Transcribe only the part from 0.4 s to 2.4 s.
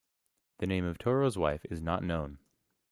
The name of Toros's wife is not known.